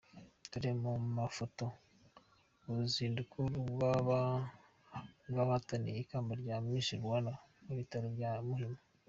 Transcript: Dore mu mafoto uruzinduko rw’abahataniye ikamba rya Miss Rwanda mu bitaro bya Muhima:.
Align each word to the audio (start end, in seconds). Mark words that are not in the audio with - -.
Dore 0.49 0.71
mu 0.81 0.93
mafoto 1.19 1.65
uruzinduko 2.67 3.37
rw’abahataniye 5.29 5.97
ikamba 6.03 6.31
rya 6.41 6.55
Miss 6.65 6.87
Rwanda 7.01 7.31
mu 7.65 7.73
bitaro 7.79 8.07
bya 8.15 8.31
Muhima:. 8.47 8.79